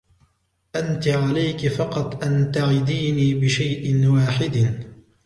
أنتِ 0.75 1.07
عليكِ 1.07 1.67
فقط 1.67 2.23
أن 2.23 2.51
تعِديني 2.51 3.33
بشيء 3.39 4.07
واحد. 4.07 4.83